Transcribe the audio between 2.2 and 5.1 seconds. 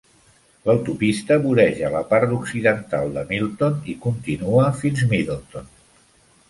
occidental de Milton i continua fins